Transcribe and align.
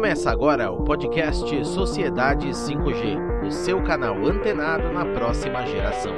Começa 0.00 0.30
agora 0.30 0.72
o 0.72 0.82
podcast 0.82 1.62
Sociedade 1.66 2.48
5G, 2.48 3.46
o 3.46 3.50
seu 3.50 3.82
canal 3.82 4.16
antenado 4.24 4.90
na 4.90 5.04
próxima 5.04 5.66
geração. 5.66 6.14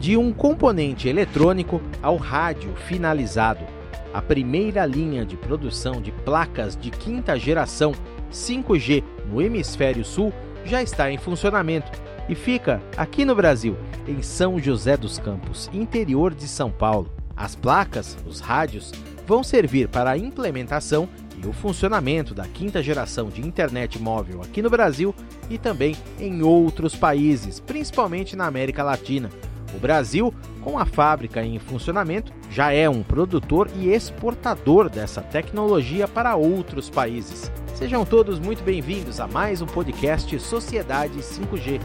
De 0.00 0.16
um 0.16 0.32
componente 0.32 1.06
eletrônico 1.06 1.82
ao 2.02 2.16
rádio 2.16 2.74
finalizado, 2.74 3.66
a 4.14 4.22
primeira 4.22 4.86
linha 4.86 5.26
de 5.26 5.36
produção 5.36 6.00
de 6.00 6.12
placas 6.12 6.74
de 6.74 6.90
quinta 6.90 7.38
geração 7.38 7.92
5G 8.32 9.04
no 9.30 9.42
hemisfério 9.42 10.02
sul 10.02 10.32
já 10.64 10.82
está 10.82 11.10
em 11.10 11.18
funcionamento 11.18 11.92
e 12.26 12.34
fica 12.34 12.82
aqui 12.96 13.22
no 13.22 13.34
Brasil, 13.34 13.76
em 14.06 14.22
São 14.22 14.58
José 14.58 14.96
dos 14.96 15.18
Campos, 15.18 15.70
interior 15.72 16.34
de 16.34 16.46
São 16.46 16.70
Paulo. 16.70 17.10
As 17.36 17.56
placas, 17.56 18.16
os 18.26 18.40
rádios, 18.40 18.92
vão 19.26 19.42
servir 19.42 19.88
para 19.88 20.10
a 20.10 20.18
implementação 20.18 21.08
e 21.42 21.46
o 21.46 21.52
funcionamento 21.52 22.34
da 22.34 22.46
quinta 22.46 22.82
geração 22.82 23.28
de 23.28 23.40
internet 23.40 24.00
móvel 24.00 24.40
aqui 24.42 24.62
no 24.62 24.70
Brasil 24.70 25.14
e 25.50 25.58
também 25.58 25.96
em 26.18 26.42
outros 26.42 26.94
países, 26.94 27.58
principalmente 27.58 28.36
na 28.36 28.46
América 28.46 28.82
Latina. 28.82 29.30
O 29.74 29.78
Brasil, 29.78 30.32
com 30.60 30.78
a 30.78 30.86
fábrica 30.86 31.44
em 31.44 31.58
funcionamento, 31.58 32.32
já 32.48 32.72
é 32.72 32.88
um 32.88 33.02
produtor 33.02 33.68
e 33.76 33.88
exportador 33.88 34.88
dessa 34.88 35.20
tecnologia 35.20 36.06
para 36.06 36.36
outros 36.36 36.88
países. 36.88 37.50
Sejam 37.74 38.04
todos 38.04 38.38
muito 38.38 38.62
bem-vindos 38.62 39.18
a 39.18 39.26
mais 39.26 39.60
um 39.60 39.66
podcast 39.66 40.38
Sociedade 40.38 41.18
5G. 41.18 41.80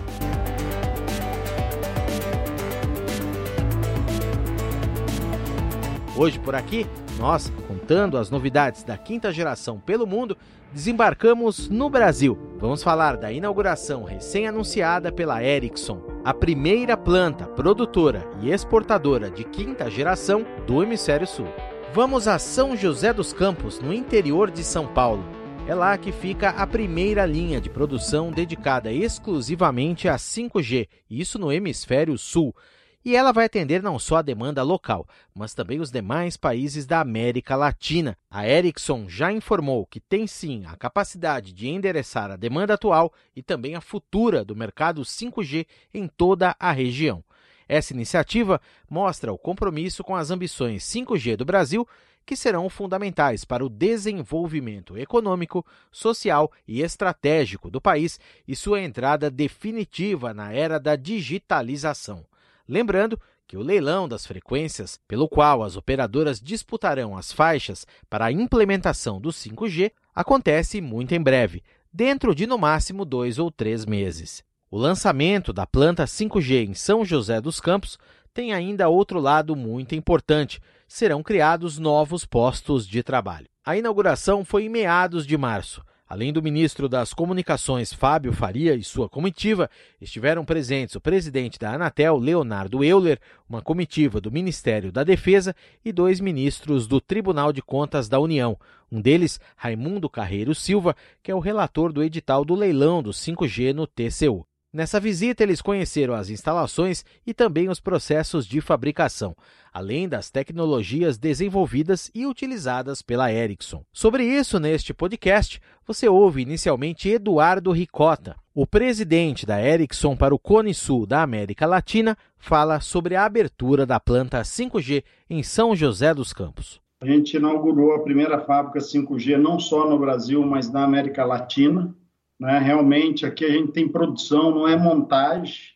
Hoje 6.20 6.38
por 6.38 6.54
aqui, 6.54 6.86
nós, 7.18 7.50
contando 7.66 8.18
as 8.18 8.30
novidades 8.30 8.84
da 8.84 8.98
quinta 8.98 9.32
geração 9.32 9.80
pelo 9.80 10.06
mundo, 10.06 10.36
desembarcamos 10.74 11.70
no 11.70 11.90
Brasil. 11.90 12.38
Vamos 12.58 12.84
falar 12.84 13.16
da 13.16 13.32
inauguração 13.32 14.04
recém-anunciada 14.04 15.14
pela 15.14 15.42
Ericsson, 15.42 16.02
a 16.26 16.34
primeira 16.34 16.98
planta 16.98 17.46
produtora 17.46 18.30
e 18.42 18.52
exportadora 18.52 19.32
de 19.32 19.46
quinta 19.46 19.90
geração 19.90 20.46
do 20.68 20.84
Hemisfério 20.84 21.26
Sul. 21.26 21.48
Vamos 21.94 22.28
a 22.28 22.38
São 22.38 22.76
José 22.76 23.14
dos 23.14 23.32
Campos, 23.32 23.80
no 23.80 23.94
interior 23.94 24.52
de 24.52 24.62
São 24.62 24.88
Paulo 24.88 25.24
é 25.70 25.76
lá 25.76 25.96
que 26.00 26.12
fica 26.12 26.50
a 26.50 26.66
primeira 26.66 27.28
linha 27.28 27.62
de 27.62 27.70
produção 27.70 28.32
dedicada 28.32 28.92
exclusivamente 28.92 30.10
a 30.10 30.16
5G, 30.16 30.88
isso 31.08 31.38
no 31.38 31.52
hemisfério 31.52 32.18
sul. 32.18 32.56
E 33.04 33.16
ela 33.16 33.32
vai 33.32 33.46
atender 33.46 33.82
não 33.82 33.98
só 33.98 34.18
a 34.18 34.22
demanda 34.22 34.62
local, 34.62 35.08
mas 35.34 35.54
também 35.54 35.80
os 35.80 35.90
demais 35.90 36.36
países 36.36 36.86
da 36.86 37.00
América 37.00 37.56
Latina. 37.56 38.18
A 38.30 38.48
Ericsson 38.48 39.08
já 39.08 39.32
informou 39.32 39.86
que 39.86 40.02
tem 40.02 40.28
sim 40.28 40.66
a 40.66 40.76
capacidade 40.76 41.54
de 41.54 41.70
endereçar 41.70 42.30
a 42.30 42.36
demanda 42.36 42.74
atual 42.74 43.14
e 43.34 43.42
também 43.42 43.74
a 43.74 43.82
futura 43.82 44.44
do 44.44 44.56
mercado 44.56 45.02
5G 45.02 45.66
em 45.94 46.08
toda 46.08 46.56
a 46.60 46.72
região. 46.72 47.24
Essa 47.70 47.94
iniciativa 47.94 48.60
mostra 48.90 49.32
o 49.32 49.38
compromisso 49.38 50.04
com 50.04 50.16
as 50.16 50.30
ambições 50.30 50.84
5G 50.84 51.38
do 51.38 51.46
Brasil 51.46 51.88
que 52.26 52.36
serão 52.36 52.70
fundamentais 52.70 53.44
para 53.44 53.66
o 53.66 53.70
desenvolvimento 53.70 54.96
econômico, 54.98 55.66
social 55.92 56.52
e 56.68 56.82
estratégico 56.82 57.72
do 57.72 57.80
país 57.80 58.20
e 58.48 58.56
sua 58.56 58.82
entrada 58.82 59.32
definitiva 59.32 60.32
na 60.32 60.54
era 60.54 60.80
da 60.80 60.96
digitalização. 60.96 62.29
Lembrando 62.70 63.20
que 63.48 63.58
o 63.58 63.64
leilão 63.64 64.08
das 64.08 64.28
frequências, 64.28 65.00
pelo 65.08 65.28
qual 65.28 65.64
as 65.64 65.76
operadoras 65.76 66.40
disputarão 66.40 67.18
as 67.18 67.32
faixas 67.32 67.84
para 68.08 68.26
a 68.26 68.32
implementação 68.32 69.20
do 69.20 69.30
5G, 69.30 69.92
acontece 70.14 70.80
muito 70.80 71.16
em 71.16 71.20
breve, 71.20 71.64
dentro 71.92 72.36
de 72.36 72.46
no 72.46 72.60
máximo 72.60 73.04
dois 73.06 73.40
ou 73.40 73.50
três 73.50 73.88
meses. 73.88 74.44
O 74.70 74.78
lançamento 74.78 75.52
da 75.52 75.66
planta 75.66 76.04
5G 76.04 76.70
em 76.70 76.74
São 76.76 77.04
José 77.04 77.42
dos 77.42 77.60
Campos 77.60 77.98
tem 78.36 78.54
ainda 78.54 78.88
outro 78.88 79.20
lado 79.20 79.56
muito 79.56 79.96
importante 79.96 80.62
serão 80.88 81.24
criados 81.24 81.80
novos 81.80 82.24
postos 82.24 82.88
de 82.88 83.02
trabalho. 83.02 83.48
A 83.66 83.76
inauguração 83.78 84.46
foi 84.46 84.66
em 84.66 84.70
meados 84.70 85.26
de 85.26 85.36
março. 85.36 85.84
Além 86.10 86.34
do 86.34 86.42
ministro 86.42 86.90
das 86.90 87.14
Comunicações, 87.14 87.94
Fábio 87.94 88.34
Faria, 88.34 88.74
e 88.74 88.84
sua 88.84 89.08
comitiva, 89.08 89.70
estiveram 90.02 90.44
presentes 90.44 90.96
o 90.96 91.00
presidente 91.00 91.60
da 91.60 91.76
Anatel, 91.76 92.18
Leonardo 92.18 92.84
Euler, 92.84 93.20
uma 93.48 93.62
comitiva 93.62 94.20
do 94.20 94.32
Ministério 94.32 94.92
da 94.92 95.04
Defesa 95.04 95.56
e 95.86 95.92
dois 95.92 96.20
ministros 96.20 96.88
do 96.88 97.00
Tribunal 97.00 97.54
de 97.54 97.62
Contas 97.62 98.10
da 98.10 98.20
União. 98.20 98.58
Um 98.92 99.00
deles, 99.00 99.40
Raimundo 99.56 100.10
Carreiro 100.10 100.56
Silva, 100.56 100.96
que 101.22 101.30
é 101.30 101.36
o 101.36 101.40
relator 101.40 101.94
do 101.94 102.02
edital 102.02 102.44
do 102.44 102.56
leilão 102.56 103.04
do 103.04 103.12
5G 103.12 103.72
no 103.72 103.86
TCU. 103.86 104.48
Nessa 104.72 105.00
visita, 105.00 105.42
eles 105.42 105.64
conheceram 105.64 106.14
as 106.14 106.30
instalações 106.30 107.04
e 107.26 107.34
também 107.34 107.70
os 107.70 107.80
processos 107.80 108.46
de 108.46 108.62
fabricação, 108.62 109.36
além 109.74 110.08
das 110.08 110.30
tecnologias 110.30 111.18
desenvolvidas 111.18 112.12
e 112.14 112.28
utilizadas 112.28 113.02
pela 113.02 113.34
Ericsson. 113.34 113.84
Sobre 113.92 114.24
isso, 114.24 114.60
neste 114.60 114.94
podcast, 114.94 115.60
você 115.88 116.08
ouve 116.08 116.44
inicialmente 116.44 117.10
Eduardo 117.10 117.72
Ricota. 117.72 118.36
O 118.54 118.68
presidente 118.68 119.44
da 119.44 119.60
Ericsson 119.60 120.16
para 120.16 120.36
o 120.36 120.40
Cone 120.40 120.76
Sul 120.76 121.08
da 121.08 121.24
América 121.24 121.66
Latina 121.66 122.16
fala 122.38 122.80
sobre 122.80 123.16
a 123.16 123.26
abertura 123.26 123.88
da 123.88 124.00
planta 124.00 124.42
5G 124.42 125.04
em 125.28 125.42
São 125.42 125.76
José 125.76 126.14
dos 126.14 126.32
Campos. 126.32 126.80
A 127.02 127.08
gente 127.08 127.38
inaugurou 127.38 127.94
a 127.94 128.04
primeira 128.04 128.40
fábrica 128.42 128.78
5G 128.78 129.36
não 129.36 129.58
só 129.60 129.90
no 129.90 129.98
Brasil, 129.98 130.46
mas 130.46 130.72
na 130.72 130.84
América 130.84 131.26
Latina 131.26 131.92
né? 132.40 132.60
Realmente, 132.60 133.26
aqui 133.26 133.44
a 133.44 133.50
gente 133.50 133.72
tem 133.72 133.88
produção, 133.88 134.52
não 134.52 134.68
é 134.68 134.78
montagem. 134.78 135.74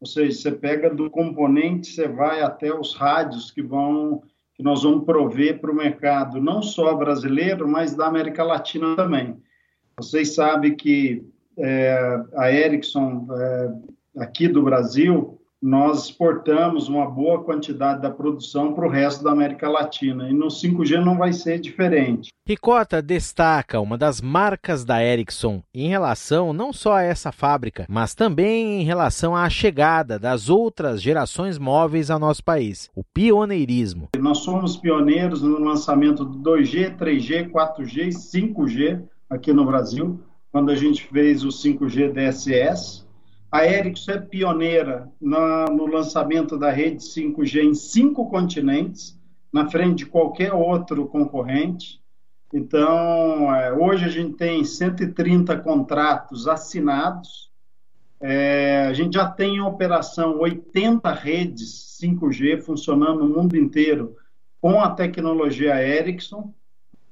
Ou 0.00 0.06
seja, 0.06 0.38
você 0.38 0.52
pega 0.52 0.88
do 0.88 1.10
componente, 1.10 1.88
você 1.88 2.08
vai 2.08 2.42
até 2.42 2.72
os 2.72 2.94
rádios 2.94 3.50
que 3.50 3.62
vão 3.62 4.22
que 4.54 4.62
nós 4.62 4.84
vamos 4.84 5.04
prover 5.04 5.60
para 5.60 5.70
o 5.70 5.74
mercado, 5.74 6.40
não 6.40 6.62
só 6.62 6.94
brasileiro, 6.94 7.68
mas 7.68 7.94
da 7.94 8.06
América 8.06 8.42
Latina 8.42 8.96
também. 8.96 9.36
Vocês 9.98 10.34
sabem 10.34 10.74
que 10.74 11.22
é, 11.58 12.22
a 12.34 12.50
Ericsson, 12.50 13.26
é, 13.30 14.22
aqui 14.22 14.48
do 14.48 14.62
Brasil, 14.62 15.38
nós 15.66 16.04
exportamos 16.04 16.88
uma 16.88 17.10
boa 17.10 17.42
quantidade 17.42 18.00
da 18.00 18.08
produção 18.08 18.72
para 18.72 18.86
o 18.86 18.88
resto 18.88 19.24
da 19.24 19.32
América 19.32 19.68
Latina. 19.68 20.30
E 20.30 20.32
no 20.32 20.46
5G 20.46 21.04
não 21.04 21.18
vai 21.18 21.32
ser 21.32 21.58
diferente. 21.58 22.28
Ricota 22.46 23.02
destaca 23.02 23.80
uma 23.80 23.98
das 23.98 24.20
marcas 24.20 24.84
da 24.84 25.04
Ericsson 25.04 25.60
em 25.74 25.88
relação 25.88 26.52
não 26.52 26.72
só 26.72 26.92
a 26.98 27.02
essa 27.02 27.32
fábrica, 27.32 27.84
mas 27.88 28.14
também 28.14 28.80
em 28.80 28.84
relação 28.84 29.34
à 29.34 29.50
chegada 29.50 30.20
das 30.20 30.48
outras 30.48 31.02
gerações 31.02 31.58
móveis 31.58 32.12
ao 32.12 32.20
nosso 32.20 32.44
país, 32.44 32.88
o 32.94 33.02
pioneirismo. 33.02 34.10
Nós 34.16 34.38
somos 34.38 34.76
pioneiros 34.76 35.42
no 35.42 35.58
lançamento 35.58 36.24
do 36.24 36.48
2G, 36.48 36.96
3G, 36.96 37.50
4G 37.50 38.06
e 38.06 38.10
5G 38.10 39.02
aqui 39.28 39.52
no 39.52 39.66
Brasil, 39.66 40.20
quando 40.52 40.70
a 40.70 40.76
gente 40.76 41.04
fez 41.08 41.42
o 41.42 41.48
5G 41.48 42.12
DSS 42.12 43.05
a 43.56 43.66
Ericsson 43.66 44.12
é 44.12 44.20
pioneira 44.20 45.10
na, 45.18 45.64
no 45.66 45.86
lançamento 45.86 46.58
da 46.58 46.70
rede 46.70 47.02
5G 47.02 47.62
em 47.62 47.74
cinco 47.74 48.28
continentes, 48.28 49.18
na 49.50 49.70
frente 49.70 49.98
de 49.98 50.06
qualquer 50.06 50.52
outro 50.52 51.06
concorrente. 51.06 51.98
Então, 52.52 53.54
é, 53.54 53.72
hoje 53.72 54.04
a 54.04 54.08
gente 54.08 54.36
tem 54.36 54.62
130 54.62 55.56
contratos 55.60 56.46
assinados, 56.46 57.50
é, 58.20 58.86
a 58.88 58.92
gente 58.92 59.14
já 59.14 59.26
tem 59.26 59.56
em 59.56 59.60
operação 59.60 60.38
80 60.38 61.10
redes 61.12 61.98
5G 62.00 62.60
funcionando 62.60 63.26
no 63.26 63.34
mundo 63.34 63.56
inteiro 63.56 64.16
com 64.60 64.80
a 64.80 64.90
tecnologia 64.90 65.82
Ericsson, 65.82 66.52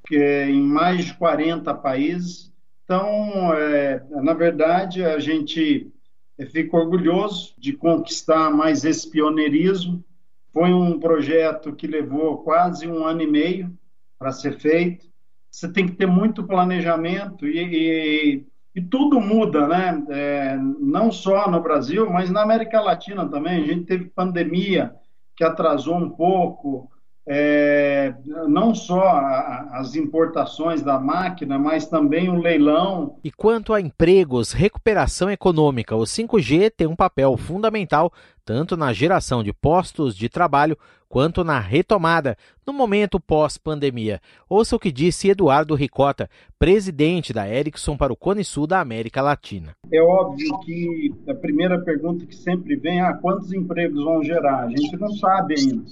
que 0.07 0.17
é 0.17 0.51
em 0.51 0.63
mais 0.63 1.07
de 1.07 1.15
40 1.15 1.73
países. 1.75 2.53
Então, 2.85 3.55
é, 3.55 4.03
na 4.11 4.35
verdade, 4.35 5.03
a 5.03 5.19
gente 5.19 5.91
eu 6.37 6.49
fico 6.49 6.77
orgulhoso 6.77 7.55
de 7.59 7.73
conquistar 7.73 8.51
mais 8.51 8.85
esse 8.85 9.09
pioneirismo. 9.09 10.05
Foi 10.53 10.73
um 10.73 10.99
projeto 10.99 11.75
que 11.75 11.87
levou 11.87 12.39
quase 12.39 12.87
um 12.87 13.05
ano 13.05 13.23
e 13.23 13.27
meio 13.27 13.77
para 14.19 14.33
ser 14.33 14.59
feito. 14.59 15.07
Você 15.51 15.73
tem 15.73 15.87
que 15.87 15.95
ter 15.95 16.07
muito 16.07 16.45
planejamento 16.45 17.47
e, 17.47 17.59
e, 17.59 18.47
e 18.75 18.83
tudo 18.83 19.21
muda, 19.21 19.69
né? 19.69 20.05
É, 20.11 20.57
não 20.57 21.13
só 21.13 21.49
no 21.49 21.61
Brasil, 21.61 22.11
mas 22.11 22.31
na 22.31 22.43
América 22.43 22.81
Latina 22.81 23.29
também. 23.29 23.63
A 23.63 23.67
gente 23.67 23.85
teve 23.85 24.07
pandemia 24.07 24.95
que 25.37 25.45
atrasou 25.45 25.97
um 25.97 26.11
pouco. 26.11 26.91
É, 27.27 28.15
não 28.47 28.75
só 28.75 29.01
a, 29.01 29.79
as 29.79 29.95
importações 29.95 30.83
da 30.83 30.99
máquina, 30.99 31.59
mas 31.59 31.87
também 31.87 32.29
o 32.29 32.41
leilão. 32.41 33.17
E 33.25 33.31
quanto 33.31 33.73
a 33.73 33.81
empregos, 33.81 34.53
recuperação 34.53 35.31
econômica, 35.31 35.97
o 35.97 36.03
5G 36.03 36.71
tem 36.77 36.87
um 36.87 36.97
papel 36.97 37.37
fundamental 37.37 38.13
tanto 38.45 38.77
na 38.77 38.93
geração 38.93 39.43
de 39.43 39.55
postos 39.55 40.15
de 40.15 40.29
trabalho 40.29 40.77
quanto 41.09 41.43
na 41.43 41.59
retomada 41.59 42.37
no 42.67 42.75
momento 42.75 43.19
pós-pandemia. 43.19 44.21
Ouça 44.49 44.77
o 44.77 44.79
que 44.79 44.93
disse 44.93 45.31
Eduardo 45.31 45.75
Ricota, 45.75 46.29
presidente 46.59 47.33
da 47.33 47.49
Ericsson 47.49 47.97
para 47.97 48.13
o 48.13 48.17
Cone 48.17 48.45
Sul 48.45 48.67
da 48.67 48.81
América 48.81 49.23
Latina. 49.23 49.75
É 49.91 50.03
óbvio 50.03 50.59
que 50.61 51.15
a 51.27 51.35
primeira 51.35 51.81
pergunta 51.81 52.27
que 52.27 52.35
sempre 52.35 52.77
vem 52.77 52.99
é 52.99 53.05
ah, 53.05 53.15
quantos 53.15 53.51
empregos 53.53 54.05
vão 54.05 54.23
gerar? 54.23 54.65
A 54.65 54.69
gente 54.69 54.95
não 54.99 55.11
sabe 55.15 55.55
ainda 55.57 55.85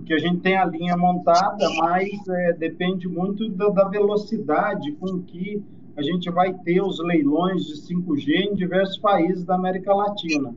porque 0.00 0.14
a 0.14 0.18
gente 0.18 0.40
tem 0.40 0.56
a 0.56 0.64
linha 0.64 0.96
montada, 0.96 1.68
mas 1.78 2.08
é, 2.28 2.52
depende 2.54 3.06
muito 3.06 3.48
da, 3.50 3.68
da, 3.68 3.84
velocidade 3.84 4.92
com 4.92 5.22
que 5.22 5.62
a 5.96 6.02
gente 6.02 6.30
vai 6.30 6.52
ter 6.52 6.80
os 6.80 6.98
leilões 6.98 7.66
de 7.66 7.74
5G 7.82 8.50
em 8.50 8.54
diversos 8.54 8.98
países 8.98 9.44
da 9.44 9.54
América 9.54 9.94
Latina. 9.94 10.54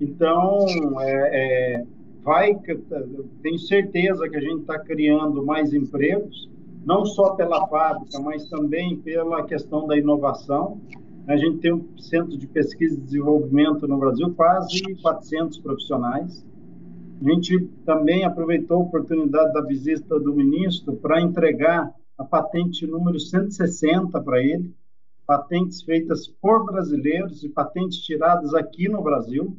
Então, 0.00 0.66
é, 1.00 1.80
é, 1.80 1.84
vai, 2.22 2.54
tenho 3.42 3.58
certeza 3.58 4.28
que 4.28 4.36
a 4.36 4.40
gente 4.40 4.60
está 4.60 4.78
criando 4.78 5.44
mais 5.44 5.72
empregos, 5.72 6.50
não 6.84 7.06
só 7.06 7.34
pela 7.34 7.66
fábrica, 7.68 8.20
mas 8.20 8.48
também 8.48 8.96
pela 8.96 9.44
questão 9.44 9.86
da 9.86 9.96
inovação. 9.96 10.80
A 11.26 11.36
gente 11.36 11.58
tem 11.58 11.72
um 11.72 11.86
centro 11.98 12.36
de 12.36 12.46
pesquisa 12.46 12.98
e 12.98 13.00
desenvolvimento 13.00 13.86
no 13.86 13.96
Brasil, 13.96 14.34
quase 14.34 14.82
400 15.00 15.58
profissionais. 15.60 16.44
A 17.24 17.30
gente 17.30 17.56
também 17.86 18.24
aproveitou 18.24 18.78
a 18.78 18.82
oportunidade 18.82 19.52
da 19.52 19.60
visita 19.60 20.18
do 20.18 20.34
ministro 20.34 20.96
para 20.96 21.20
entregar 21.20 21.94
a 22.18 22.24
patente 22.24 22.84
número 22.84 23.20
160 23.20 24.20
para 24.20 24.42
ele, 24.42 24.74
patentes 25.24 25.82
feitas 25.82 26.26
por 26.26 26.66
brasileiros 26.66 27.44
e 27.44 27.48
patentes 27.48 27.98
tiradas 27.98 28.52
aqui 28.54 28.88
no 28.88 29.00
Brasil. 29.00 29.56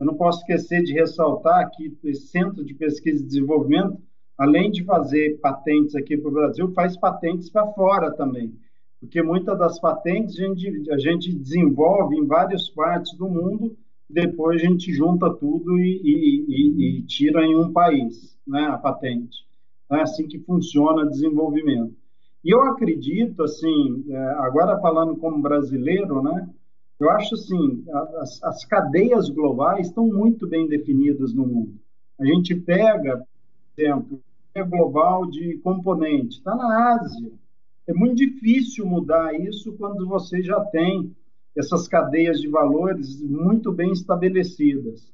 Eu 0.00 0.06
não 0.06 0.14
posso 0.14 0.40
esquecer 0.40 0.82
de 0.82 0.94
ressaltar 0.94 1.70
que 1.70 1.96
esse 2.02 2.26
Centro 2.26 2.64
de 2.64 2.74
Pesquisa 2.74 3.22
e 3.22 3.26
Desenvolvimento, 3.26 4.02
além 4.36 4.68
de 4.68 4.82
fazer 4.82 5.38
patentes 5.38 5.94
aqui 5.94 6.16
para 6.16 6.28
o 6.28 6.34
Brasil, 6.34 6.72
faz 6.72 6.96
patentes 6.96 7.48
para 7.48 7.68
fora 7.68 8.10
também, 8.16 8.52
porque 8.98 9.22
muitas 9.22 9.56
das 9.56 9.78
patentes 9.78 10.34
a 10.40 10.42
gente, 10.42 10.90
a 10.90 10.98
gente 10.98 11.32
desenvolve 11.32 12.16
em 12.16 12.26
várias 12.26 12.68
partes 12.68 13.16
do 13.16 13.28
mundo 13.28 13.76
depois 14.08 14.60
a 14.60 14.64
gente 14.64 14.92
junta 14.92 15.32
tudo 15.34 15.78
e, 15.78 16.00
e, 16.02 16.44
e, 16.48 16.98
e 16.98 17.02
tira 17.02 17.44
em 17.44 17.56
um 17.56 17.72
país 17.72 18.36
né, 18.46 18.66
a 18.66 18.78
patente. 18.78 19.44
É 19.90 20.00
assim 20.00 20.26
que 20.26 20.38
funciona 20.38 21.02
o 21.02 21.10
desenvolvimento. 21.10 21.94
E 22.44 22.50
eu 22.50 22.62
acredito, 22.62 23.42
assim, 23.42 24.04
é, 24.08 24.16
agora 24.38 24.80
falando 24.80 25.16
como 25.16 25.42
brasileiro, 25.42 26.22
né, 26.22 26.48
eu 26.98 27.10
acho 27.10 27.34
assim, 27.34 27.84
as, 28.20 28.42
as 28.42 28.64
cadeias 28.64 29.28
globais 29.28 29.88
estão 29.88 30.06
muito 30.06 30.46
bem 30.46 30.66
definidas 30.66 31.34
no 31.34 31.46
mundo. 31.46 31.74
A 32.18 32.24
gente 32.24 32.54
pega, 32.54 33.18
por 33.18 33.82
exemplo, 33.82 34.20
a 34.54 34.62
global 34.62 35.26
de 35.26 35.58
componente, 35.58 36.38
está 36.38 36.54
na 36.54 36.94
Ásia. 36.94 37.30
É 37.86 37.92
muito 37.92 38.16
difícil 38.16 38.86
mudar 38.86 39.38
isso 39.38 39.72
quando 39.74 40.08
você 40.08 40.42
já 40.42 40.58
tem 40.60 41.14
essas 41.56 41.88
cadeias 41.88 42.40
de 42.40 42.48
valores 42.48 43.20
muito 43.22 43.72
bem 43.72 43.90
estabelecidas. 43.92 45.12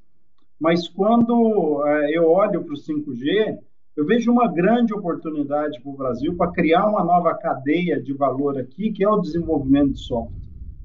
Mas 0.58 0.88
quando 0.88 1.82
é, 1.86 2.16
eu 2.16 2.30
olho 2.30 2.64
para 2.64 2.74
o 2.74 2.76
5G, 2.76 3.58
eu 3.96 4.06
vejo 4.06 4.32
uma 4.32 4.50
grande 4.50 4.94
oportunidade 4.94 5.80
para 5.80 5.90
o 5.90 5.96
Brasil 5.96 6.34
para 6.36 6.50
criar 6.50 6.86
uma 6.86 7.04
nova 7.04 7.34
cadeia 7.34 8.00
de 8.00 8.12
valor 8.12 8.58
aqui, 8.58 8.90
que 8.90 9.04
é 9.04 9.08
o 9.08 9.20
desenvolvimento 9.20 9.92
de 9.92 10.00
software. 10.00 10.40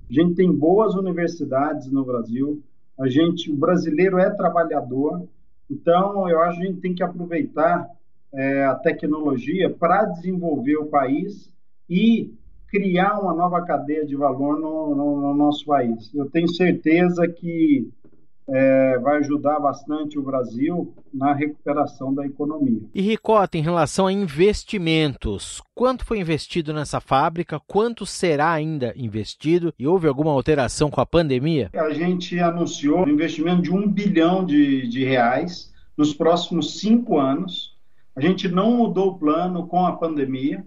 A 0.10 0.14
gente 0.14 0.36
tem 0.36 0.52
boas 0.52 0.94
universidades 0.94 1.92
no 1.92 2.06
Brasil, 2.06 2.62
a 3.00 3.08
gente, 3.08 3.52
o 3.52 3.56
brasileiro 3.56 4.18
é 4.18 4.30
trabalhador, 4.30 5.28
então 5.70 6.30
eu 6.30 6.42
acho 6.42 6.58
que 6.58 6.64
a 6.64 6.68
gente 6.68 6.82
tem 6.82 6.96
que 6.96 7.04
aproveitar 7.04 7.88
é, 8.34 8.66
a 8.66 8.76
tecnologia 8.76 9.70
para 9.70 10.06
desenvolver 10.06 10.78
o 10.78 10.88
país 10.88 11.52
e 11.90 12.34
criar 12.68 13.20
uma 13.20 13.34
nova 13.34 13.62
cadeia 13.62 14.06
de 14.06 14.16
valor 14.16 14.60
no, 14.60 14.96
no, 14.96 15.22
no 15.22 15.34
nosso 15.34 15.66
país. 15.66 16.14
Eu 16.14 16.30
tenho 16.30 16.48
certeza 16.50 17.28
que 17.28 17.90
é, 18.50 18.98
vai 19.00 19.18
ajudar 19.18 19.60
bastante 19.60 20.18
o 20.18 20.24
Brasil 20.24 20.94
na 21.14 21.34
recuperação 21.34 22.14
da 22.14 22.26
economia. 22.26 22.82
E 22.94 23.02
Ricota, 23.02 23.58
em 23.58 23.62
relação 23.62 24.08
a 24.08 24.14
investimentos, 24.14 25.62
quanto 25.76 26.06
foi 26.06 26.20
investido 26.20 26.74
nessa 26.74 27.02
fábrica? 27.02 27.60
Quanto 27.68 28.06
será 28.06 28.52
ainda 28.52 28.94
investido? 28.96 29.74
E 29.78 29.86
houve 29.86 30.08
alguma 30.08 30.32
alteração 30.32 30.90
com 30.90 31.02
a 31.02 31.06
pandemia? 31.06 31.70
A 31.74 31.90
gente 31.90 32.40
anunciou 32.40 33.00
um 33.00 33.10
investimento 33.10 33.62
de 33.62 33.72
um 33.72 33.88
bilhão 33.88 34.46
de, 34.46 34.88
de 34.88 35.04
reais 35.04 35.74
nos 35.98 36.14
próximos 36.14 36.80
cinco 36.80 37.20
anos. 37.20 37.76
A 38.16 38.22
gente 38.22 38.48
não 38.48 38.78
mudou 38.78 39.10
o 39.10 39.20
plano 39.20 39.68
com 39.68 39.86
a 39.86 39.92
pandemia. 39.92 40.66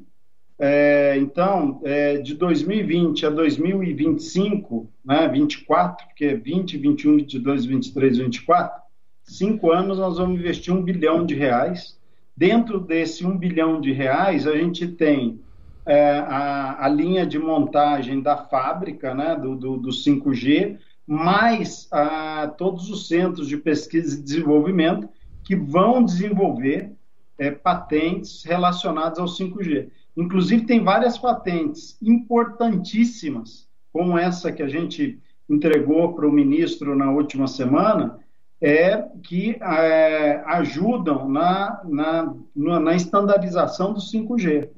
É, 0.63 1.17
então, 1.17 1.81
é, 1.85 2.19
de 2.19 2.35
2020 2.35 3.25
a 3.25 3.31
2025, 3.31 4.91
né, 5.03 5.27
24, 5.27 6.07
porque 6.07 6.35
20, 6.35 6.77
21, 6.77 7.17
22, 7.17 7.65
23, 7.65 8.19
24, 8.19 8.83
cinco 9.23 9.73
anos 9.73 9.97
nós 9.97 10.19
vamos 10.19 10.39
investir 10.39 10.75
um 10.75 10.83
bilhão 10.83 11.25
de 11.25 11.35
reais. 11.35 11.99
Dentro 12.37 12.79
desse 12.79 13.25
um 13.25 13.39
bilhão 13.39 13.81
de 13.81 13.91
reais, 13.91 14.47
a 14.47 14.55
gente 14.55 14.87
tem 14.87 15.41
é, 15.87 16.19
a, 16.19 16.85
a, 16.85 16.89
linha 16.91 17.25
de 17.25 17.39
montagem 17.39 18.21
da 18.21 18.37
fábrica, 18.37 19.15
né, 19.15 19.35
do, 19.37 19.57
do, 19.57 19.79
do 19.79 19.89
5G, 19.89 20.77
mais 21.07 21.89
a, 21.91 22.49
todos 22.59 22.91
os 22.91 23.09
centros 23.09 23.49
de 23.49 23.57
pesquisa 23.57 24.19
e 24.19 24.23
desenvolvimento 24.23 25.09
que 25.43 25.57
vão 25.57 26.05
desenvolver 26.05 26.93
é, 27.39 27.51
patentes 27.51 28.45
relacionadas 28.45 29.19
ao 29.19 29.25
5G. 29.25 29.89
Inclusive, 30.21 30.67
tem 30.67 30.85
várias 30.85 31.17
patentes 31.17 31.97
importantíssimas, 32.03 33.67
como 33.91 34.19
essa 34.19 34.53
que 34.53 34.63
a 34.63 34.69
gente 34.69 35.19
entregou 35.49 36.13
para 36.13 36.29
o 36.29 36.33
ministro 36.33 36.95
na 36.95 37.11
última 37.11 37.49
semana, 37.49 38.19
é, 38.61 39.03
que 39.23 39.57
é, 39.59 40.43
ajudam 40.45 41.27
na, 41.27 41.81
na, 41.85 42.35
na 42.55 42.95
estandarização 42.95 43.95
do 43.95 44.01
5G. 44.01 44.69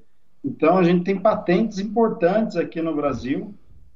Então, 0.44 0.78
a 0.78 0.84
gente 0.84 1.02
tem 1.02 1.18
patentes 1.18 1.80
importantes 1.80 2.56
aqui 2.56 2.80
no 2.80 2.94
Brasil, 2.94 3.52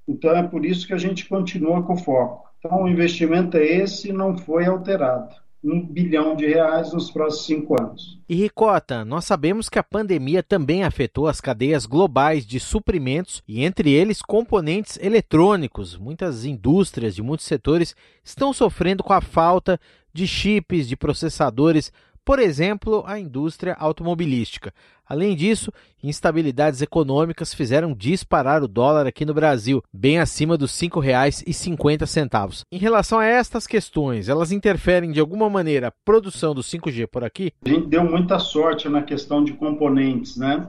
então 0.08 0.32
é 0.32 0.42
por 0.42 0.66
isso 0.66 0.84
que 0.84 0.94
a 0.94 0.98
gente 0.98 1.28
continua 1.28 1.80
com 1.84 1.92
o 1.92 1.98
foco. 1.98 2.48
Então, 2.58 2.82
o 2.82 2.88
investimento 2.88 3.56
é 3.56 3.64
esse, 3.64 4.12
não 4.12 4.36
foi 4.36 4.66
alterado 4.66 5.45
um 5.62 5.84
bilhão 5.84 6.36
de 6.36 6.46
reais 6.46 6.92
nos 6.92 7.10
próximos 7.10 7.46
cinco 7.46 7.80
anos. 7.80 8.20
E 8.28 8.34
Ricota, 8.34 9.04
nós 9.04 9.24
sabemos 9.24 9.68
que 9.68 9.78
a 9.78 9.82
pandemia 9.82 10.42
também 10.42 10.84
afetou 10.84 11.26
as 11.26 11.40
cadeias 11.40 11.86
globais 11.86 12.46
de 12.46 12.60
suprimentos 12.60 13.42
e 13.46 13.64
entre 13.64 13.92
eles 13.92 14.22
componentes 14.22 14.98
eletrônicos. 15.00 15.96
Muitas 15.96 16.44
indústrias 16.44 17.14
de 17.14 17.22
muitos 17.22 17.46
setores 17.46 17.94
estão 18.22 18.52
sofrendo 18.52 19.02
com 19.02 19.12
a 19.12 19.20
falta 19.20 19.80
de 20.12 20.26
chips, 20.26 20.88
de 20.88 20.96
processadores 20.96 21.92
por 22.26 22.40
exemplo, 22.40 23.04
a 23.06 23.20
indústria 23.20 23.76
automobilística. 23.78 24.74
Além 25.08 25.36
disso, 25.36 25.72
instabilidades 26.02 26.82
econômicas 26.82 27.54
fizeram 27.54 27.94
disparar 27.94 28.64
o 28.64 28.68
dólar 28.68 29.06
aqui 29.06 29.24
no 29.24 29.32
Brasil, 29.32 29.80
bem 29.94 30.18
acima 30.18 30.56
dos 30.56 30.78
R$ 30.80 30.88
5,50. 30.88 32.62
Em 32.72 32.78
relação 32.78 33.20
a 33.20 33.24
estas 33.24 33.64
questões, 33.64 34.28
elas 34.28 34.50
interferem 34.50 35.12
de 35.12 35.20
alguma 35.20 35.48
maneira 35.48 35.86
a 35.86 35.92
produção 36.04 36.52
do 36.52 36.62
5G 36.62 37.06
por 37.06 37.22
aqui? 37.22 37.52
A 37.64 37.68
gente 37.68 37.86
deu 37.86 38.02
muita 38.02 38.40
sorte 38.40 38.88
na 38.88 39.02
questão 39.02 39.44
de 39.44 39.52
componentes, 39.52 40.36
né? 40.36 40.66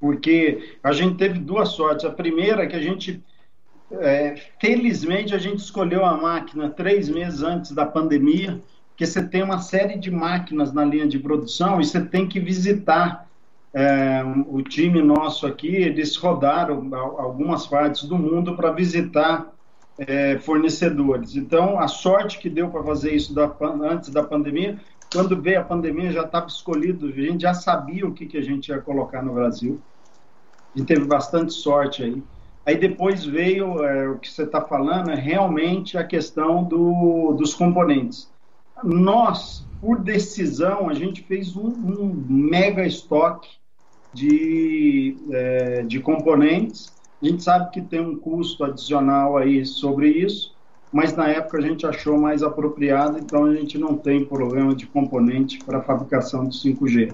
Porque 0.00 0.74
a 0.82 0.92
gente 0.92 1.18
teve 1.18 1.38
duas 1.38 1.68
sortes. 1.68 2.06
A 2.06 2.10
primeira 2.10 2.62
é 2.62 2.66
que 2.66 2.76
a 2.76 2.80
gente 2.80 3.22
é, 3.92 4.36
felizmente 4.58 5.34
a 5.34 5.38
gente 5.38 5.58
escolheu 5.58 6.02
a 6.02 6.16
máquina 6.16 6.70
três 6.70 7.10
meses 7.10 7.42
antes 7.42 7.72
da 7.72 7.84
pandemia 7.84 8.58
porque 8.98 9.06
você 9.06 9.22
tem 9.22 9.44
uma 9.44 9.60
série 9.60 9.96
de 9.96 10.10
máquinas 10.10 10.72
na 10.72 10.84
linha 10.84 11.06
de 11.06 11.20
produção 11.20 11.80
e 11.80 11.84
você 11.84 12.04
tem 12.04 12.26
que 12.26 12.40
visitar. 12.40 13.28
É, 13.72 14.24
o 14.48 14.60
time 14.60 15.00
nosso 15.00 15.46
aqui, 15.46 15.68
eles 15.68 16.16
rodaram 16.16 16.92
algumas 17.16 17.64
partes 17.64 18.02
do 18.02 18.18
mundo 18.18 18.56
para 18.56 18.72
visitar 18.72 19.52
é, 19.96 20.36
fornecedores. 20.40 21.36
Então, 21.36 21.78
a 21.78 21.86
sorte 21.86 22.40
que 22.40 22.50
deu 22.50 22.70
para 22.70 22.82
fazer 22.82 23.14
isso 23.14 23.32
da, 23.32 23.54
antes 23.88 24.10
da 24.10 24.24
pandemia, 24.24 24.80
quando 25.12 25.40
veio 25.40 25.60
a 25.60 25.64
pandemia 25.64 26.10
já 26.10 26.24
estava 26.24 26.48
escolhido, 26.48 27.06
a 27.06 27.12
gente 27.12 27.42
já 27.42 27.54
sabia 27.54 28.04
o 28.04 28.12
que, 28.12 28.26
que 28.26 28.36
a 28.36 28.42
gente 28.42 28.66
ia 28.66 28.80
colocar 28.80 29.22
no 29.22 29.32
Brasil. 29.32 29.80
A 30.74 30.78
gente 30.78 30.88
teve 30.88 31.04
bastante 31.04 31.52
sorte 31.52 32.02
aí. 32.02 32.20
Aí 32.66 32.76
depois 32.76 33.24
veio 33.24 33.80
é, 33.84 34.08
o 34.08 34.18
que 34.18 34.28
você 34.28 34.42
está 34.42 34.60
falando, 34.60 35.12
é 35.12 35.14
realmente 35.14 35.96
a 35.96 36.02
questão 36.02 36.64
do, 36.64 37.32
dos 37.34 37.54
componentes 37.54 38.28
nós, 38.82 39.66
por 39.80 40.00
decisão, 40.00 40.88
a 40.88 40.94
gente 40.94 41.22
fez 41.22 41.56
um, 41.56 41.68
um 41.68 42.24
mega 42.28 42.86
estoque 42.86 43.48
de, 44.12 45.16
é, 45.30 45.82
de 45.82 46.00
componentes. 46.00 46.92
A 47.22 47.26
gente 47.26 47.42
sabe 47.42 47.70
que 47.70 47.80
tem 47.80 48.00
um 48.00 48.16
custo 48.16 48.64
adicional 48.64 49.36
aí 49.36 49.64
sobre 49.66 50.08
isso, 50.08 50.54
mas 50.92 51.14
na 51.14 51.28
época 51.28 51.58
a 51.58 51.60
gente 51.60 51.86
achou 51.86 52.18
mais 52.18 52.42
apropriado, 52.42 53.18
então 53.18 53.44
a 53.44 53.54
gente 53.54 53.76
não 53.76 53.96
tem 53.96 54.24
problema 54.24 54.74
de 54.74 54.86
componente 54.86 55.58
para 55.58 55.82
fabricação 55.82 56.44
do 56.44 56.50
5G 56.50 57.12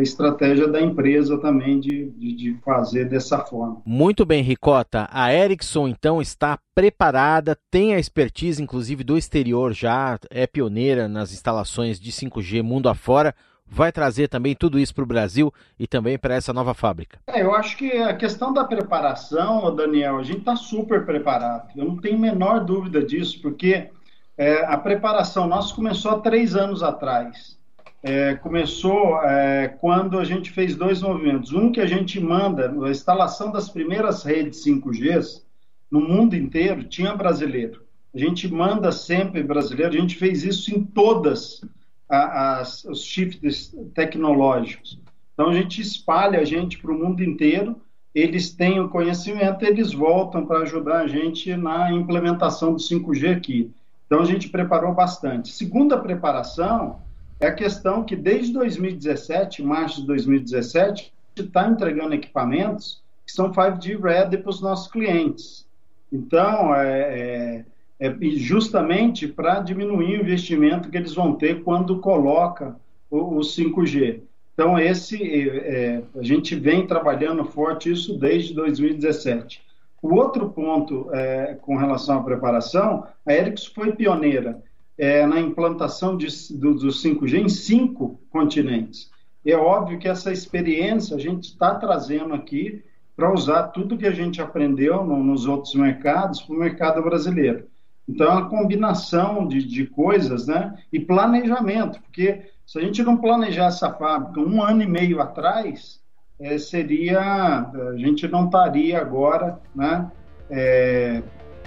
a 0.00 0.02
estratégia 0.02 0.68
da 0.68 0.80
empresa 0.80 1.38
também 1.38 1.80
de, 1.80 2.10
de, 2.10 2.34
de, 2.34 2.54
fazer 2.64 3.06
dessa 3.06 3.38
forma. 3.38 3.82
Muito 3.84 4.24
bem, 4.24 4.42
Ricota. 4.42 5.08
A 5.10 5.32
Ericsson, 5.32 5.88
então, 5.88 6.20
está 6.20 6.58
preparada, 6.74 7.56
tem 7.70 7.94
a 7.94 7.98
expertise, 7.98 8.62
inclusive, 8.62 9.02
do 9.02 9.16
exterior 9.16 9.72
já, 9.72 10.18
é 10.30 10.46
pioneira 10.46 11.08
nas 11.08 11.32
instalações 11.32 11.98
de 11.98 12.12
5G 12.12 12.62
mundo 12.62 12.88
afora. 12.88 13.34
Vai 13.68 13.90
trazer 13.90 14.28
também 14.28 14.54
tudo 14.54 14.78
isso 14.78 14.94
para 14.94 15.02
o 15.02 15.08
Brasil 15.08 15.52
e 15.76 15.88
também 15.88 16.16
para 16.16 16.36
essa 16.36 16.52
nova 16.52 16.72
fábrica. 16.72 17.18
É, 17.26 17.42
eu 17.42 17.52
acho 17.52 17.76
que 17.76 17.90
a 17.90 18.14
questão 18.14 18.52
da 18.52 18.64
preparação, 18.64 19.74
Daniel, 19.74 20.18
a 20.18 20.22
gente 20.22 20.38
está 20.38 20.54
super 20.54 21.04
preparado. 21.04 21.70
Eu 21.76 21.84
não 21.84 21.96
tenho 21.96 22.16
a 22.16 22.20
menor 22.20 22.64
dúvida 22.64 23.02
disso, 23.02 23.40
porque 23.42 23.90
é, 24.38 24.64
a 24.66 24.78
preparação 24.78 25.48
nossa 25.48 25.74
começou 25.74 26.12
há 26.12 26.20
três 26.20 26.54
anos 26.54 26.80
atrás 26.80 27.56
é, 28.02 28.34
começou 28.34 29.20
é, 29.22 29.68
quando 29.68 30.18
a 30.18 30.24
gente 30.24 30.50
fez 30.50 30.76
dois 30.76 31.02
movimentos. 31.02 31.52
Um 31.52 31.72
que 31.72 31.80
a 31.80 31.86
gente 31.86 32.20
manda, 32.20 32.70
a 32.70 32.90
instalação 32.90 33.50
das 33.50 33.68
primeiras 33.68 34.22
redes 34.22 34.64
5G 34.64 35.42
no 35.90 36.00
mundo 36.00 36.34
inteiro, 36.34 36.84
tinha 36.84 37.14
brasileiro. 37.14 37.84
A 38.14 38.18
gente 38.18 38.48
manda 38.48 38.90
sempre 38.92 39.42
brasileiro, 39.42 39.94
a 39.94 40.00
gente 40.00 40.16
fez 40.16 40.42
isso 40.42 40.74
em 40.74 40.82
todas 40.82 41.60
as, 42.08 42.84
os 42.84 43.04
shifts 43.04 43.74
tecnológicos. 43.94 44.98
Então 45.34 45.50
a 45.50 45.54
gente 45.54 45.80
espalha 45.80 46.40
a 46.40 46.44
gente 46.44 46.78
para 46.78 46.92
o 46.92 46.98
mundo 46.98 47.22
inteiro, 47.22 47.80
eles 48.14 48.50
têm 48.50 48.80
o 48.80 48.88
conhecimento, 48.88 49.64
eles 49.64 49.92
voltam 49.92 50.46
para 50.46 50.60
ajudar 50.60 51.02
a 51.02 51.06
gente 51.06 51.54
na 51.54 51.92
implementação 51.92 52.72
do 52.72 52.78
5G 52.78 53.36
aqui. 53.36 53.70
Então 54.06 54.20
a 54.20 54.24
gente 54.24 54.48
preparou 54.48 54.94
bastante. 54.94 55.50
Segunda 55.50 55.98
preparação, 55.98 57.02
é 57.38 57.48
a 57.48 57.54
questão 57.54 58.04
que 58.04 58.16
desde 58.16 58.52
2017, 58.52 59.62
março 59.62 60.00
de 60.00 60.06
2017, 60.06 61.12
está 61.36 61.68
entregando 61.68 62.14
equipamentos 62.14 63.02
que 63.26 63.32
são 63.32 63.52
5G 63.52 64.00
ready 64.00 64.38
para 64.38 64.50
os 64.50 64.60
nossos 64.60 64.90
clientes. 64.90 65.66
Então, 66.12 66.74
é, 66.74 67.64
é, 68.00 68.06
é 68.08 68.16
justamente 68.36 69.26
para 69.26 69.60
diminuir 69.60 70.18
o 70.18 70.22
investimento 70.22 70.88
que 70.88 70.96
eles 70.96 71.14
vão 71.14 71.34
ter 71.34 71.62
quando 71.62 71.98
coloca 71.98 72.76
o, 73.10 73.38
o 73.38 73.40
5G. 73.40 74.20
Então, 74.54 74.78
esse 74.78 75.22
é, 75.22 75.46
é, 75.48 76.02
a 76.18 76.22
gente 76.22 76.54
vem 76.54 76.86
trabalhando 76.86 77.44
forte 77.44 77.90
isso 77.90 78.16
desde 78.18 78.54
2017. 78.54 79.60
O 80.00 80.14
outro 80.14 80.48
ponto 80.48 81.08
é, 81.12 81.58
com 81.60 81.76
relação 81.76 82.20
à 82.20 82.22
preparação, 82.22 83.06
a 83.26 83.34
Ericsson 83.34 83.72
foi 83.74 83.92
pioneira 83.92 84.62
é, 84.98 85.26
na 85.26 85.40
implantação 85.40 86.16
de, 86.16 86.26
do, 86.54 86.74
do 86.74 86.88
5G 86.88 87.40
em 87.40 87.48
cinco 87.48 88.20
continentes. 88.30 89.10
É 89.44 89.54
óbvio 89.56 89.98
que 89.98 90.08
essa 90.08 90.32
experiência 90.32 91.16
a 91.16 91.20
gente 91.20 91.44
está 91.44 91.74
trazendo 91.74 92.34
aqui 92.34 92.82
para 93.16 93.32
usar 93.32 93.68
tudo 93.68 93.96
que 93.96 94.06
a 94.06 94.12
gente 94.12 94.42
aprendeu 94.42 95.04
no, 95.04 95.22
nos 95.22 95.46
outros 95.46 95.74
mercados 95.74 96.42
para 96.42 96.54
o 96.54 96.58
mercado 96.58 97.02
brasileiro. 97.02 97.66
Então, 98.08 98.26
é 98.26 98.30
uma 98.30 98.48
combinação 98.48 99.46
de, 99.46 99.62
de 99.64 99.86
coisas 99.86 100.46
né? 100.46 100.76
e 100.92 101.00
planejamento, 101.00 102.00
porque 102.02 102.50
se 102.66 102.78
a 102.78 102.82
gente 102.82 103.02
não 103.02 103.16
planejar 103.16 103.66
essa 103.66 103.92
fábrica 103.92 104.40
um 104.40 104.62
ano 104.62 104.82
e 104.82 104.86
meio 104.86 105.20
atrás, 105.20 106.00
é, 106.38 106.58
seria 106.58 107.20
a 107.20 107.96
gente 107.96 108.28
não 108.28 108.46
estaria 108.46 109.00
agora 109.00 109.58
né, 109.74 110.10
é, 110.50 111.22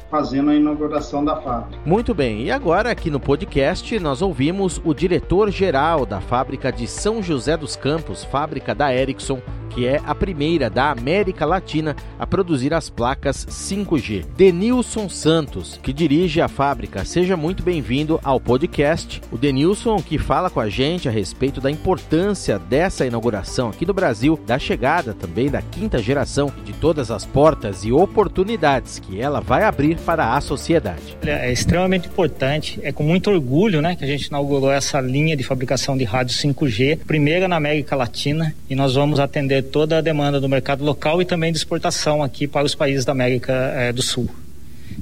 fazendo 0.09 0.49
a 0.49 0.55
inauguração 0.55 1.23
da 1.23 1.35
fábrica. 1.35 1.81
Muito 1.85 2.13
bem, 2.13 2.43
e 2.43 2.51
agora 2.51 2.91
aqui 2.91 3.09
no 3.09 3.19
podcast 3.19 3.99
nós 3.99 4.21
ouvimos 4.21 4.81
o 4.83 4.93
diretor-geral 4.93 6.05
da 6.05 6.19
fábrica 6.19 6.71
de 6.71 6.87
São 6.87 7.21
José 7.21 7.55
dos 7.55 7.75
Campos, 7.75 8.23
fábrica 8.23 8.73
da 8.73 8.93
Ericsson, 8.93 9.39
que 9.69 9.85
é 9.85 10.01
a 10.05 10.15
primeira 10.15 10.69
da 10.69 10.91
América 10.91 11.45
Latina 11.45 11.95
a 12.17 12.25
produzir 12.25 12.73
as 12.73 12.89
placas 12.89 13.45
5G. 13.45 14.25
Denilson 14.35 15.07
Santos, 15.07 15.79
que 15.81 15.93
dirige 15.93 16.41
a 16.41 16.47
fábrica, 16.47 17.05
seja 17.05 17.37
muito 17.37 17.63
bem-vindo 17.63 18.19
ao 18.23 18.39
podcast. 18.39 19.21
O 19.31 19.37
Denilson 19.37 19.97
que 20.01 20.17
fala 20.17 20.49
com 20.49 20.59
a 20.59 20.69
gente 20.69 21.07
a 21.07 21.11
respeito 21.11 21.61
da 21.61 21.69
importância 21.69 22.57
dessa 22.57 23.05
inauguração 23.05 23.69
aqui 23.69 23.85
no 23.85 23.93
Brasil, 23.93 24.39
da 24.45 24.57
chegada 24.57 25.13
também 25.13 25.49
da 25.49 25.61
quinta 25.61 25.99
geração, 25.99 26.51
de 26.65 26.73
todas 26.73 27.11
as 27.11 27.25
portas 27.25 27.83
e 27.83 27.91
oportunidades 27.91 28.99
que 28.99 29.21
ela 29.21 29.39
vai 29.39 29.63
abrir 29.63 29.98
para 30.05 30.35
a 30.35 30.41
sociedade. 30.41 31.17
É 31.25 31.51
extremamente 31.51 32.07
importante, 32.07 32.79
é 32.83 32.91
com 32.91 33.03
muito 33.03 33.29
orgulho 33.29 33.81
né, 33.81 33.95
que 33.95 34.03
a 34.03 34.07
gente 34.07 34.25
inaugurou 34.25 34.71
essa 34.71 34.99
linha 34.99 35.35
de 35.35 35.43
fabricação 35.43 35.97
de 35.97 36.03
rádio 36.03 36.35
5G, 36.35 36.99
primeira 37.05 37.47
na 37.47 37.55
América 37.55 37.95
Latina, 37.95 38.53
e 38.69 38.75
nós 38.75 38.95
vamos 38.95 39.19
atender 39.19 39.63
toda 39.63 39.97
a 39.97 40.01
demanda 40.01 40.39
do 40.39 40.47
mercado 40.47 40.83
local 40.83 41.21
e 41.21 41.25
também 41.25 41.51
de 41.51 41.57
exportação 41.57 42.23
aqui 42.23 42.47
para 42.47 42.65
os 42.65 42.75
países 42.75 43.05
da 43.05 43.11
América 43.11 43.53
é, 43.53 43.91
do 43.91 44.01
Sul. 44.01 44.29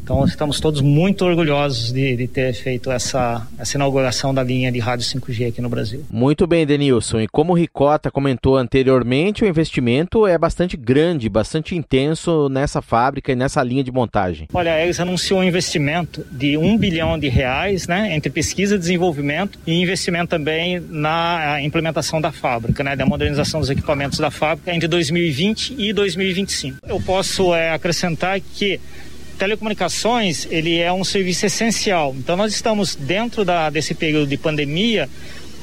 Então, 0.03 0.23
estamos 0.25 0.59
todos 0.59 0.81
muito 0.81 1.25
orgulhosos 1.25 1.91
de, 1.91 2.15
de, 2.15 2.27
ter 2.27 2.53
feito 2.53 2.91
essa, 2.91 3.45
essa 3.57 3.77
inauguração 3.77 4.33
da 4.33 4.43
linha 4.43 4.71
de 4.71 4.79
rádio 4.79 5.05
5G 5.05 5.49
aqui 5.49 5.61
no 5.61 5.69
Brasil. 5.69 6.05
Muito 6.09 6.45
bem, 6.45 6.65
Denilson. 6.65 7.21
E 7.21 7.27
como 7.27 7.53
o 7.53 7.55
Ricota 7.55 8.11
comentou 8.11 8.57
anteriormente, 8.57 9.43
o 9.43 9.47
investimento 9.47 10.25
é 10.25 10.37
bastante 10.37 10.77
grande, 10.77 11.27
bastante 11.27 11.75
intenso 11.75 12.47
nessa 12.49 12.81
fábrica 12.81 13.31
e 13.31 13.35
nessa 13.35 13.61
linha 13.63 13.83
de 13.83 13.91
montagem. 13.91 14.47
Olha, 14.53 14.73
a 14.73 14.83
Eles 14.83 14.99
anunciou 14.99 15.39
um 15.39 15.43
investimento 15.43 16.25
de 16.31 16.57
um 16.57 16.77
bilhão 16.77 17.17
de 17.17 17.27
reais 17.27 17.87
né, 17.87 18.15
entre 18.15 18.29
pesquisa 18.29 18.75
e 18.75 18.79
desenvolvimento 18.79 19.59
e 19.65 19.73
investimento 19.73 20.29
também 20.29 20.79
na 20.79 21.61
implementação 21.61 22.21
da 22.21 22.31
fábrica, 22.31 22.83
né, 22.83 22.95
da 22.95 23.05
modernização 23.05 23.59
dos 23.59 23.69
equipamentos 23.69 24.19
da 24.19 24.31
fábrica 24.31 24.73
entre 24.73 24.87
2020 24.87 25.75
e 25.77 25.91
2025. 25.91 26.77
Eu 26.87 27.01
posso 27.01 27.53
é, 27.53 27.71
acrescentar 27.71 28.39
que 28.39 28.79
telecomunicações 29.37 30.47
ele 30.49 30.79
é 30.79 30.91
um 30.91 31.03
serviço 31.03 31.45
essencial. 31.45 32.15
Então 32.17 32.35
nós 32.35 32.53
estamos 32.53 32.95
dentro 32.95 33.45
da, 33.45 33.69
desse 33.69 33.93
período 33.93 34.27
de 34.27 34.37
pandemia 34.37 35.09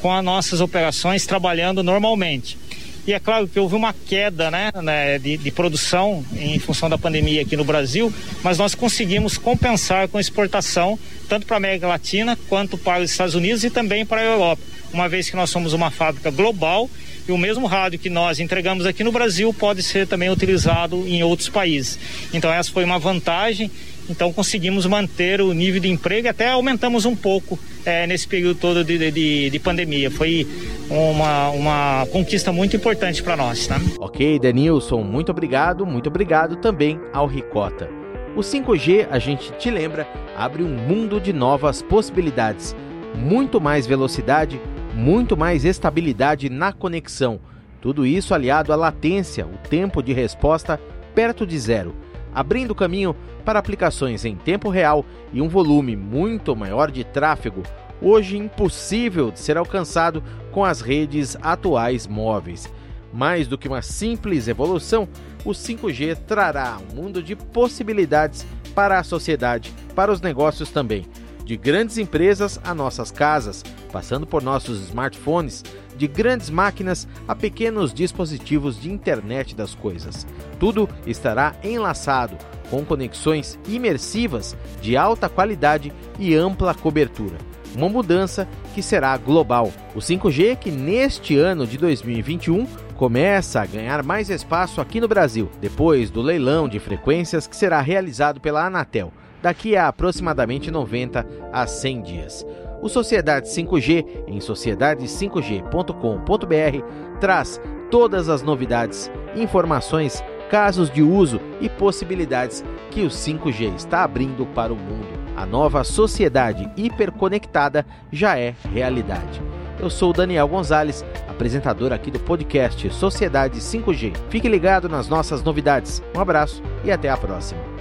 com 0.01 0.13
as 0.13 0.25
nossas 0.25 0.61
operações 0.61 1.27
trabalhando 1.27 1.83
normalmente. 1.83 2.59
E 3.07 3.13
é 3.13 3.21
claro 3.21 3.47
que 3.47 3.61
houve 3.61 3.75
uma 3.75 3.93
queda 3.93 4.51
né, 4.51 4.71
né, 4.83 5.19
de, 5.19 5.37
de, 5.37 5.51
produção 5.51 6.25
em 6.39 6.59
função 6.59 6.89
da 6.89 6.97
pandemia 6.97 7.43
aqui 7.43 7.55
no 7.55 7.65
Brasil, 7.65 8.13
mas 8.43 8.57
nós 8.57 8.75
conseguimos 8.75 9.37
compensar 9.37 10.09
com 10.09 10.19
exportação, 10.19 10.99
tanto 11.29 11.47
para 11.47 11.57
a 11.57 11.59
América 11.59 11.87
Latina 11.87 12.39
quanto 12.49 12.79
para 12.79 13.03
os 13.03 13.11
Estados 13.11 13.35
Unidos 13.35 13.63
e 13.63 13.69
também 13.69 14.07
para 14.07 14.23
a 14.23 14.25
Europa, 14.25 14.63
uma 14.91 15.07
vez 15.07 15.29
que 15.29 15.37
nós 15.37 15.51
somos 15.51 15.75
uma 15.75 15.91
fábrica 15.91 16.31
global 16.31 16.89
e 17.27 17.33
o 17.33 17.39
mesmo 17.39 17.67
rádio 17.67 17.99
que 17.99 18.11
nós 18.11 18.39
entregamos 18.39 18.87
aqui 18.87 19.03
no 19.03 19.11
Brasil 19.11 19.53
pode 19.53 19.83
ser 19.83 20.07
também 20.07 20.31
utilizado 20.31 21.07
em 21.07 21.23
outros 21.23 21.49
países. 21.49 21.99
Então 22.33 22.53
essa 22.53 22.71
foi 22.71 22.85
uma 22.85 22.99
vantagem. 22.99 23.71
Então 24.09 24.33
conseguimos 24.33 24.85
manter 24.85 25.41
o 25.41 25.55
nível 25.55 25.81
de 25.81 25.89
emprego 25.89 26.27
e 26.27 26.29
até 26.29 26.51
aumentamos 26.51 27.07
um 27.07 27.17
pouco 27.17 27.59
é, 27.87 28.07
nesse 28.07 28.29
período 28.29 28.59
todo 28.59 28.85
de, 28.85 29.11
de, 29.11 29.51
de, 29.51 29.59
pandemia. 29.59 30.11
Foi 30.11 30.47
uma, 30.91 31.49
uma 31.51 32.07
conquista 32.13 32.53
muito 32.53 32.77
importante 32.77 33.23
para 33.23 33.37
nós. 33.37 33.67
Tá? 33.67 33.81
Ok, 33.99 34.39
Denilson, 34.39 35.03
muito 35.03 35.31
obrigado, 35.31 35.87
muito 35.87 36.09
obrigado 36.09 36.57
também 36.57 37.01
ao 37.13 37.27
Ricota. 37.27 37.89
O 38.37 38.41
5G, 38.41 39.07
a 39.11 39.19
gente 39.19 39.53
te 39.53 39.71
lembra, 39.71 40.07
abre 40.37 40.63
um 40.63 40.69
mundo 40.69 41.21
de 41.21 41.33
novas 41.33 41.81
possibilidades. 41.81 42.75
Muito 43.17 43.61
mais 43.61 43.87
velocidade, 43.87 44.61
muito 44.95 45.37
mais 45.37 45.65
estabilidade 45.65 46.49
na 46.49 46.73
conexão. 46.73 47.41
Tudo 47.81 48.07
isso 48.07 48.33
aliado 48.33 48.73
à 48.73 48.77
latência, 48.77 49.45
o 49.45 49.59
tempo 49.69 50.03
de 50.03 50.13
resposta 50.13 50.81
perto 51.15 51.47
de 51.47 51.59
zero, 51.59 51.95
abrindo 52.33 52.75
caminho 52.75 53.15
para 53.45 53.59
aplicações 53.59 54.25
em 54.25 54.37
tempo 54.37 54.71
real 54.71 55.05
e 55.33 55.43
um 55.43 55.49
volume 55.49 55.97
muito 55.97 56.55
maior 56.55 56.91
de 56.91 57.05
tráfego, 57.05 57.63
hoje 58.01 58.37
impossível 58.37 59.31
de 59.31 59.41
ser 59.41 59.57
alcançado 59.57 60.23
com 60.51 60.65
as 60.65 60.81
redes 60.81 61.37
atuais 61.43 62.07
móveis. 62.07 62.73
Mais 63.13 63.47
do 63.47 63.59
que 63.59 63.69
uma 63.69 63.83
simples 63.83 64.49
evolução, 64.49 65.09
o 65.45 65.51
5G 65.51 66.17
trará 66.27 66.79
um 66.91 66.97
mundo 66.97 67.23
de 67.23 67.37
possibilidades 67.37 68.47
para 68.75 68.99
a 68.99 69.05
sociedade, 69.05 69.73
para 69.95 70.11
os 70.11 70.21
negócios 70.21 70.71
também 70.71 71.05
de 71.45 71.57
grandes 71.57 71.99
empresas 71.99 72.59
a 72.65 72.75
nossas 72.75 73.11
casas, 73.11 73.63
passando 73.93 74.27
por 74.27 74.43
nossos 74.43 74.81
smartphones, 74.89 75.63
de 75.97 76.09
grandes 76.09 76.51
máquinas 76.51 77.07
a 77.29 77.35
pequenos 77.35 77.93
dispositivos 77.95 78.81
de 78.81 78.91
internet 78.91 79.55
das 79.55 79.75
coisas. 79.75 80.27
Tudo 80.59 80.89
estará 81.07 81.55
enlaçado 81.63 82.37
com 82.71 82.85
conexões 82.85 83.59
imersivas 83.69 84.57
de 84.81 84.97
alta 84.97 85.29
qualidade 85.29 85.93
e 86.19 86.35
ampla 86.35 86.75
cobertura. 86.75 87.37
uma 87.77 87.89
mudança 87.89 88.47
que 88.73 88.81
será 88.81 89.17
global. 89.17 89.73
O 89.97 89.99
5G, 89.99 90.57
que 90.57 90.71
neste 90.71 91.37
ano 91.37 91.67
de 91.67 91.77
2021 91.77 92.67
começa 92.95 93.61
a 93.61 93.67
ganhar 93.67 94.05
mais 94.05 94.31
espaço 94.31 94.81
aqui 94.81 95.01
no 95.01 95.09
Brasil, 95.09 95.51
depois 95.61 96.09
do 96.09 96.23
leilão 96.23 96.69
de 96.69 96.79
frequências 96.79 97.49
que 97.49 97.57
será 97.57 97.81
realizado 97.81 98.41
pela 98.41 98.65
Anatel 98.65 99.13
daqui 99.45 99.77
a 99.77 99.87
aproximadamente 99.89 100.71
90 100.71 101.27
a 101.53 101.67
100 101.67 102.01
dias. 102.01 102.47
O 102.81 102.89
Sociedade 102.89 103.47
5G, 103.47 104.25
em 104.27 104.39
sociedade5g.com.br, 104.39 107.19
traz 107.21 107.61
todas 107.91 108.31
as 108.31 108.41
novidades, 108.41 109.11
informações, 109.37 110.25
casos 110.51 110.91
de 110.91 111.03
uso 111.03 111.39
e 111.61 111.69
possibilidades 111.69 112.65
que 112.91 113.03
o 113.03 113.09
5G 113.09 113.77
está 113.77 114.03
abrindo 114.03 114.47
para 114.47 114.73
o 114.73 114.77
mundo. 114.77 115.23
A 115.37 115.45
nova 115.45 115.85
sociedade 115.85 116.71
hiperconectada 116.75 117.85
já 118.11 118.39
é 118.39 118.55
realidade. 118.73 119.43
Eu 119.79 119.91
sou 119.91 120.15
Daniel 120.15 120.49
Gonzalez, 120.49 121.05
apresentador 121.29 121.93
aqui 121.93 122.11
do 122.11 122.21
podcast 122.21 122.89
Sociedade 122.89 123.61
5G. 123.61 124.17
Fique 124.31 124.49
ligado 124.49 124.89
nas 124.89 125.07
nossas 125.07 125.43
novidades. 125.43 126.03
Um 126.17 126.21
abraço 126.21 126.63
e 126.83 126.91
até 126.91 127.11
a 127.11 127.17
próxima. 127.19 127.74